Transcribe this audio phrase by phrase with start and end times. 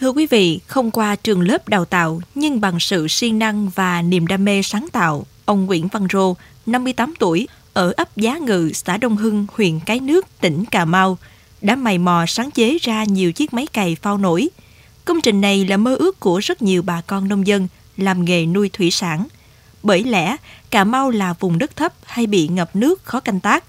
[0.00, 4.02] Thưa quý vị, không qua trường lớp đào tạo, nhưng bằng sự siêng năng và
[4.02, 6.34] niềm đam mê sáng tạo, ông Nguyễn Văn Rô,
[6.66, 11.18] 58 tuổi, ở ấp Giá Ngự, xã Đông Hưng, huyện Cái Nước, tỉnh Cà Mau,
[11.60, 14.48] đã mày mò sáng chế ra nhiều chiếc máy cày phao nổi.
[15.04, 18.46] Công trình này là mơ ước của rất nhiều bà con nông dân làm nghề
[18.46, 19.26] nuôi thủy sản.
[19.82, 20.36] Bởi lẽ,
[20.70, 23.64] Cà Mau là vùng đất thấp hay bị ngập nước khó canh tác.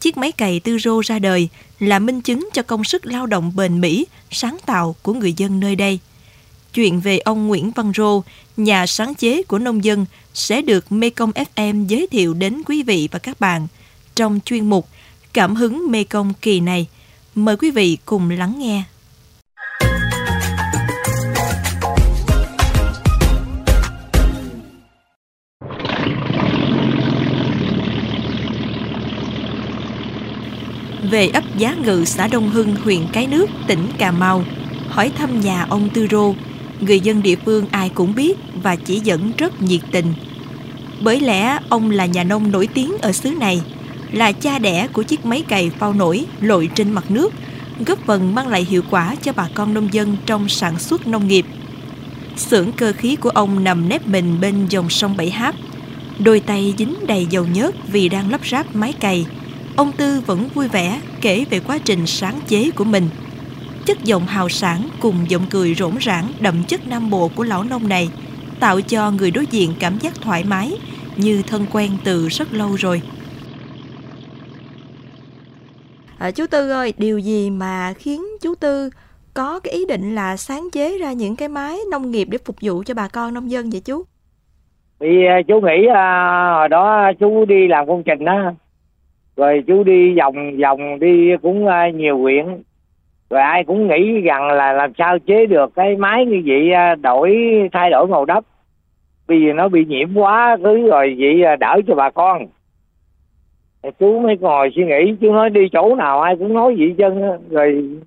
[0.00, 1.48] Chiếc máy cày tư rô ra đời
[1.80, 5.60] là minh chứng cho công sức lao động bền bỉ, sáng tạo của người dân
[5.60, 5.98] nơi đây.
[6.74, 8.22] Chuyện về ông Nguyễn Văn Rô,
[8.56, 13.08] nhà sáng chế của nông dân sẽ được Mekong FM giới thiệu đến quý vị
[13.12, 13.66] và các bạn
[14.14, 14.88] trong chuyên mục
[15.32, 16.86] Cảm hứng Mekong kỳ này.
[17.34, 18.82] Mời quý vị cùng lắng nghe.
[31.02, 34.44] Về ấp Giá Ngự, xã Đông Hưng, huyện Cái Nước, tỉnh Cà Mau,
[34.88, 36.34] hỏi thăm nhà ông Tư Rô,
[36.80, 40.14] người dân địa phương ai cũng biết và chỉ dẫn rất nhiệt tình.
[41.00, 43.62] Bởi lẽ ông là nhà nông nổi tiếng ở xứ này,
[44.12, 47.34] là cha đẻ của chiếc máy cày phao nổi lội trên mặt nước,
[47.86, 51.28] góp phần mang lại hiệu quả cho bà con nông dân trong sản xuất nông
[51.28, 51.46] nghiệp.
[52.36, 55.54] Xưởng cơ khí của ông nằm nép mình bên dòng sông Bảy Háp.
[56.18, 59.26] Đôi tay dính đầy dầu nhớt vì đang lắp ráp máy cày.
[59.76, 63.08] Ông Tư vẫn vui vẻ kể về quá trình sáng chế của mình–
[63.86, 67.64] chất giọng hào sản cùng giọng cười rỗn rãng đậm chất nam bộ của lão
[67.70, 68.08] nông này
[68.60, 70.72] tạo cho người đối diện cảm giác thoải mái
[71.16, 73.02] như thân quen từ rất lâu rồi.
[76.18, 78.90] À, chú Tư ơi, điều gì mà khiến chú Tư
[79.34, 82.56] có cái ý định là sáng chế ra những cái máy nông nghiệp để phục
[82.62, 84.02] vụ cho bà con nông dân vậy chú?
[85.00, 88.54] Vì à, chú nghĩ à, hồi đó chú đi làm công trình á,
[89.36, 92.46] rồi chú đi vòng vòng đi cũng ờ, nhiều huyện.
[93.30, 96.94] Rồi ai cũng nghĩ rằng là làm sao chế được cái máy như vậy ờ,
[96.94, 97.36] đổi
[97.72, 98.44] thay đổi màu đất.
[99.26, 102.46] Vì nó bị nhiễm quá cứ rồi vậy ờ, đỡ cho bà con.
[103.82, 106.94] Thì chú mới ngồi suy nghĩ chú nói đi chỗ nào ai cũng nói vậy
[106.98, 107.98] chân rồi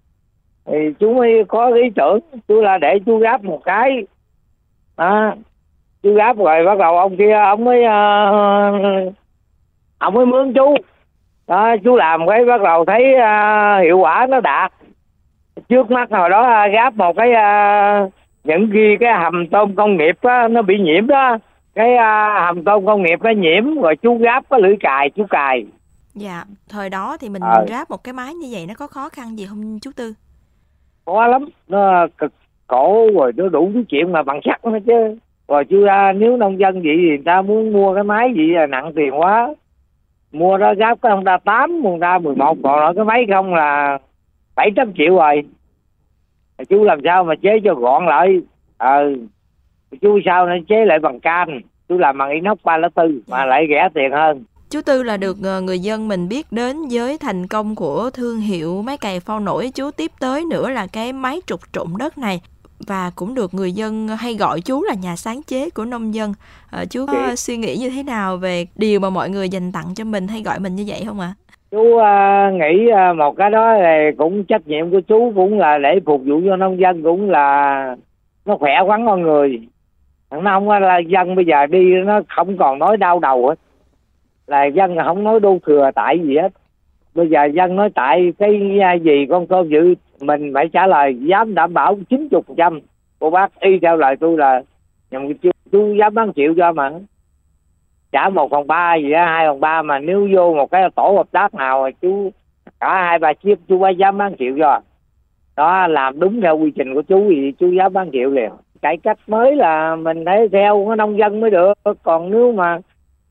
[0.66, 4.04] thì chú mới có ý tưởng chú là để chú gáp một cái.
[4.98, 5.34] Đó
[6.04, 9.14] chú gáp rồi bắt đầu ông kia ông mới uh,
[9.98, 10.76] ông mới mướn chú
[11.50, 14.72] đó chú làm cái bắt đầu thấy uh, hiệu quả nó đạt.
[15.70, 19.98] Trước mắt hồi đó à, gáp một cái uh, những ghi cái hầm tôm công
[19.98, 21.38] nghiệp á, nó bị nhiễm đó.
[21.76, 25.26] Cái uh, hầm tôm công nghiệp nó nhiễm rồi chú gáp cái lưỡi cài chú
[25.30, 25.66] cài.
[26.14, 27.66] Dạ thời đó thì mình à.
[27.70, 30.14] ráp một cái máy như vậy nó có khó khăn gì không chú tư?
[31.06, 31.46] Khó lắm.
[31.68, 32.32] Nó cực
[32.68, 35.18] cổ rồi nó đủ cái chuyện mà bằng sắt nữa chứ.
[35.48, 38.48] Rồi chú ra nếu nông dân vậy thì người ta muốn mua cái máy gì
[38.48, 39.54] là nặng tiền quá
[40.32, 43.54] mua đó gáp cái Honda ta tám, ông ta mười một, còn cái máy không
[43.54, 43.98] là
[44.56, 45.42] bảy trăm triệu rồi.
[46.70, 48.42] Chú làm sao mà chế cho gọn lại?
[48.78, 49.16] Ờ
[50.02, 53.46] chú sao nó chế lại bằng can chú làm bằng inox ba lá tư mà
[53.46, 54.44] lại rẻ tiền hơn.
[54.70, 58.40] Chú tư là được ờ, người dân mình biết đến với thành công của thương
[58.40, 59.72] hiệu máy cày phao nổi.
[59.76, 62.42] Chú tiếp tới nữa là cái máy trục trộn đất này
[62.88, 66.34] và cũng được người dân hay gọi chú là nhà sáng chế của nông dân.
[66.72, 69.86] À, chú có suy nghĩ như thế nào về điều mà mọi người dành tặng
[69.96, 71.34] cho mình hay gọi mình như vậy không ạ?
[71.38, 71.50] À?
[71.72, 75.78] chú uh, nghĩ uh, một cái đó là cũng trách nhiệm của chú cũng là
[75.78, 77.96] để phục vụ cho nông dân cũng là
[78.46, 79.60] nó khỏe khoắn con người.
[80.32, 83.60] Thằng nông là dân bây giờ đi nó không còn nói đau đầu hết.
[84.48, 86.54] Là dân không nói đô thừa tại gì hết
[87.16, 91.16] bây giờ dân nói tại cái à, gì con tôm dự mình phải trả lời
[91.16, 92.80] dám đảm bảo chín chục phần trăm.
[93.20, 94.62] Cô bác y theo lời tôi là
[95.12, 96.92] nhầm chú, chú dám bán chịu cho mà.
[98.12, 101.14] Trả một phần ba gì đó hai phần ba mà nếu vô một cái tổ
[101.18, 102.32] hợp tác nào chú
[102.80, 104.80] cả hai ba chiếc chú phải dám bán chịu cho.
[105.58, 108.52] Đó làm đúng theo quy trình của chú thì chú dám bán chịu liền.
[108.82, 111.74] Cải cách mới là mình thấy theo cái nông dân mới được.
[112.04, 112.80] Còn nếu mà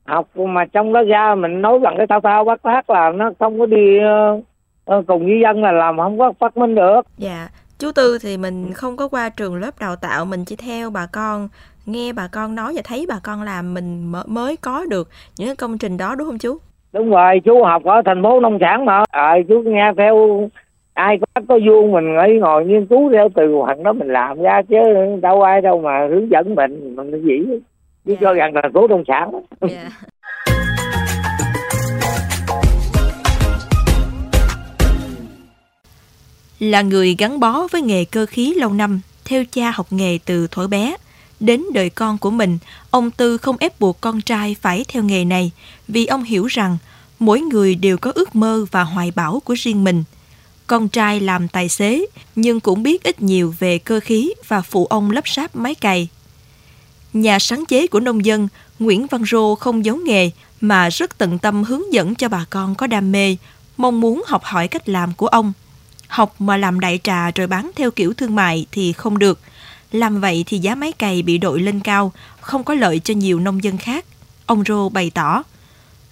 [0.09, 3.31] học mà trong đó ra mình nói bằng cái thao thao bác bác là nó
[3.39, 3.97] không có đi
[4.95, 7.47] uh, cùng với dân là làm không có phát minh được dạ
[7.79, 11.07] chú tư thì mình không có qua trường lớp đào tạo mình chỉ theo bà
[11.13, 11.49] con
[11.85, 15.07] nghe bà con nói và thấy bà con làm mình mới có được
[15.37, 16.57] những công trình đó đúng không chú?
[16.93, 19.03] Đúng rồi, chú học ở thành phố nông sản mà.
[19.11, 20.49] À, chú nghe theo
[20.93, 24.41] ai có có vuông mình ngồi ngồi nghiên cứu theo từ hoặc đó mình làm
[24.41, 24.77] ra chứ
[25.21, 27.59] đâu ai đâu mà hướng dẫn mình mình gì
[28.05, 28.21] chứ yeah.
[28.21, 29.31] cho rằng là phố nông sản.
[29.61, 29.73] Yeah.
[29.73, 29.89] Dạ.
[36.59, 40.47] là người gắn bó với nghề cơ khí lâu năm, theo cha học nghề từ
[40.47, 40.95] thuở bé.
[41.39, 42.57] Đến đời con của mình,
[42.91, 45.51] ông Tư không ép buộc con trai phải theo nghề này
[45.87, 46.77] vì ông hiểu rằng
[47.19, 50.03] mỗi người đều có ước mơ và hoài bão của riêng mình.
[50.67, 52.05] Con trai làm tài xế,
[52.35, 56.07] nhưng cũng biết ít nhiều về cơ khí và phụ ông lắp ráp máy cày.
[57.13, 58.47] Nhà sáng chế của nông dân,
[58.79, 62.75] Nguyễn Văn Rô không giấu nghề mà rất tận tâm hướng dẫn cho bà con
[62.75, 63.37] có đam mê,
[63.77, 65.53] mong muốn học hỏi cách làm của ông.
[66.07, 69.39] Học mà làm đại trà rồi bán theo kiểu thương mại thì không được.
[69.91, 72.11] Làm vậy thì giá máy cày bị đội lên cao,
[72.41, 74.05] không có lợi cho nhiều nông dân khác.
[74.45, 75.43] Ông Rô bày tỏ.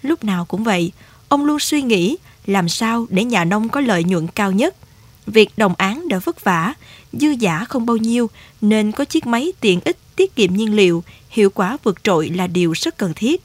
[0.01, 0.91] Lúc nào cũng vậy,
[1.29, 4.75] ông luôn suy nghĩ làm sao để nhà nông có lợi nhuận cao nhất.
[5.27, 6.73] Việc đồng án đã vất vả,
[7.13, 8.29] dư giả không bao nhiêu
[8.61, 12.47] nên có chiếc máy tiện ích tiết kiệm nhiên liệu, hiệu quả vượt trội là
[12.47, 13.41] điều rất cần thiết.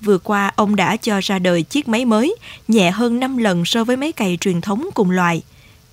[0.00, 2.36] Vừa qua, ông đã cho ra đời chiếc máy mới,
[2.68, 5.42] nhẹ hơn 5 lần so với máy cày truyền thống cùng loại.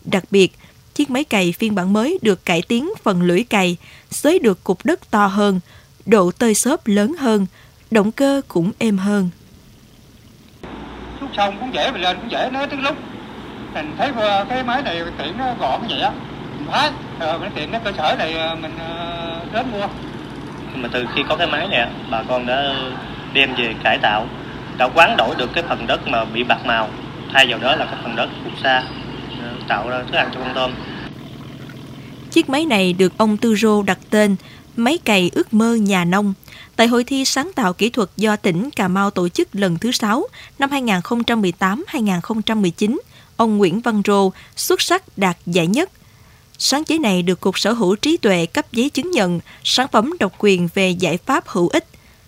[0.05, 0.55] Đặc biệt,
[0.95, 3.77] chiếc máy cày phiên bản mới được cải tiến phần lưỡi cày,
[4.11, 5.59] xới được cục đất to hơn,
[6.05, 7.45] độ tơi xốp lớn hơn,
[7.91, 9.29] động cơ cũng êm hơn.
[11.19, 12.95] Xuống xong cũng dễ, mình lên cũng dễ, nói tới lúc
[13.73, 14.11] mình thấy
[14.49, 16.11] cái máy này tiện nó gọn vậy á,
[16.57, 19.87] mình thấy, rồi ờ, mình tiện cái cơ sở này ờ, mình ờ, đến mua.
[20.73, 22.75] Nhưng mà từ khi có cái máy này, bà con đã
[23.33, 24.27] đem về cải tạo,
[24.77, 26.89] đã quán đổi được cái phần đất mà bị bạc màu,
[27.33, 28.83] thay vào đó là cái phần đất phù sa,
[29.41, 30.71] ờ, tạo ra thức ăn cho con tôm.
[32.31, 34.35] Chiếc máy này được ông Tư Rô đặt tên
[34.77, 36.33] Máy cày ước mơ nhà nông
[36.75, 39.91] tại hội thi sáng tạo kỹ thuật do tỉnh Cà Mau tổ chức lần thứ
[39.91, 40.27] 6
[40.59, 42.99] năm 2018-2019,
[43.37, 45.89] ông Nguyễn Văn Rô xuất sắc đạt giải nhất.
[46.59, 50.13] Sáng chế này được Cục Sở hữu trí tuệ cấp giấy chứng nhận sản phẩm
[50.19, 51.87] độc quyền về giải pháp hữu ích.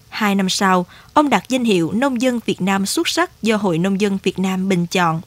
[0.10, 3.78] Hai năm sau, ông đạt danh hiệu Nông dân Việt Nam xuất sắc do Hội
[3.78, 5.22] Nông dân Việt Nam bình chọn.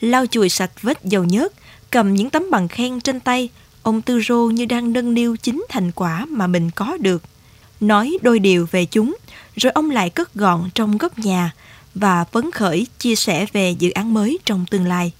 [0.00, 1.52] Lau chùi sạch vết dầu nhớt,
[1.90, 3.48] cầm những tấm bằng khen trên tay,
[3.82, 7.22] ông Tư Rô như đang nâng niu chính thành quả mà mình có được.
[7.80, 9.16] Nói đôi điều về chúng,
[9.56, 11.52] rồi ông lại cất gọn trong góc nhà
[11.94, 15.12] và phấn khởi chia sẻ về dự án mới trong tương lai.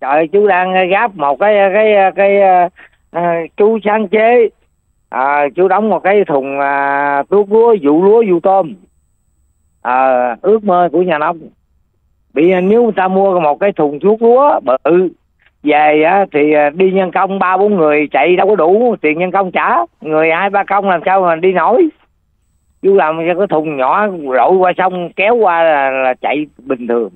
[0.00, 2.70] Trời chú đang gáp một cái cái cái, cái
[3.16, 4.48] uh, chú sáng chế.
[5.08, 8.74] À, chú đóng một cái thùng ờ, à, tuốt lúa vụ lúa vụ tôm.
[9.82, 11.38] À, ước mơ của nhà nông.
[12.34, 15.08] Bị nếu người ta mua một cái thùng thuốc lúa bự
[15.62, 19.30] về á, thì đi nhân công ba bốn người chạy đâu có đủ tiền nhân
[19.30, 19.76] công trả.
[20.00, 21.88] Người hai ba công làm sao mà đi nổi.
[22.82, 26.86] Chú làm cho cái thùng nhỏ rội qua sông kéo qua là, là chạy bình
[26.86, 27.10] thường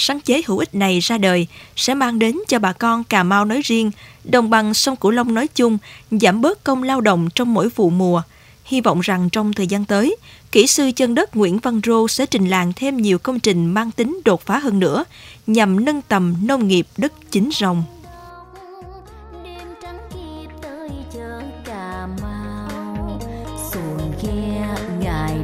[0.00, 1.46] sáng chế hữu ích này ra đời
[1.76, 3.90] sẽ mang đến cho bà con Cà Mau nói riêng,
[4.24, 5.78] đồng bằng sông Cửu Long nói chung,
[6.10, 8.22] giảm bớt công lao động trong mỗi vụ mùa.
[8.64, 10.16] Hy vọng rằng trong thời gian tới,
[10.52, 13.90] kỹ sư chân đất Nguyễn Văn Rô sẽ trình làng thêm nhiều công trình mang
[13.90, 15.04] tính đột phá hơn nữa,
[15.46, 17.84] nhằm nâng tầm nông nghiệp đất chính rồng.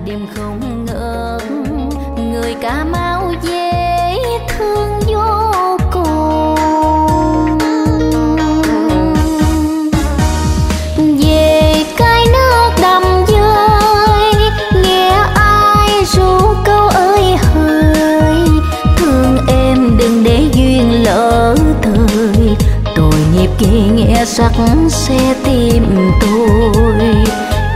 [0.06, 0.53] đêm không
[24.58, 27.15] chắc sẽ tìm tim tôi.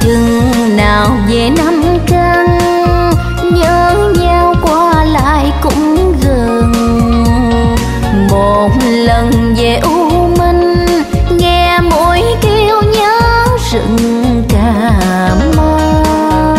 [0.00, 2.46] Chừng nào về năm căn
[3.52, 6.72] nhớ nhau qua lại cũng gần.
[8.30, 10.86] Một lần về u minh,
[11.38, 13.20] nghe mỗi kêu nhớ
[13.72, 14.92] rừng cà
[15.56, 16.58] mau.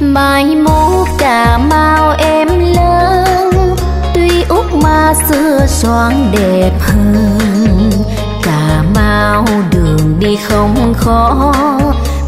[0.00, 3.74] Mai mốt cà mau em lớn,
[4.14, 7.61] tuy út ma xưa xoan đẹp hơn
[9.32, 11.52] bao đường đi không khó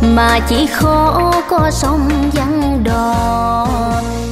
[0.03, 3.69] mà chỉ khó có sông vắng đò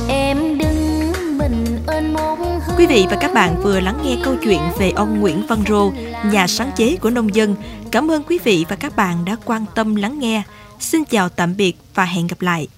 [0.08, 2.36] em đứng mình ơn một
[2.78, 5.90] Quý vị và các bạn vừa lắng nghe câu chuyện về ông Nguyễn Văn Rô,
[6.24, 7.56] nhà sáng chế của nông dân.
[7.90, 10.42] Cảm ơn quý vị và các bạn đã quan tâm lắng nghe.
[10.80, 12.68] Xin chào tạm biệt và hẹn gặp lại.